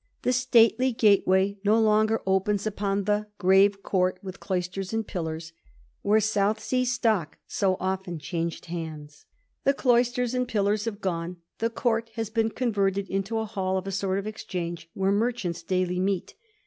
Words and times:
The 0.23 0.33
stately 0.33 0.93
gate 0.93 1.27
way 1.27 1.59
no 1.63 1.79
longer 1.79 2.23
opens 2.25 2.65
upon 2.65 3.03
the 3.03 3.27
* 3.33 3.37
grave 3.37 3.83
court, 3.83 4.17
with 4.23 4.39
cloisters 4.39 4.93
and 4.93 5.05
pillars/ 5.05 5.53
where 6.01 6.19
South 6.19 6.59
Sea 6.59 6.85
stock 6.85 7.37
so 7.45 7.77
often 7.79 8.17
changed 8.17 8.65
hands. 8.65 9.27
The 9.63 9.75
cloisters 9.75 10.33
aud 10.33 10.47
pillars 10.47 10.85
have 10.85 11.01
gone; 11.01 11.37
the 11.59 11.69
court 11.69 12.09
has 12.15 12.31
been 12.31 12.49
converted 12.49 13.09
into 13.11 13.37
a 13.37 13.45
hall 13.45 13.77
of 13.77 13.85
a 13.85 13.91
sort 13.91 14.17
of 14.17 14.25
exchange, 14.25 14.89
where 14.95 15.11
merchants 15.11 15.61
daily 15.61 15.99
meet. 15.99 16.33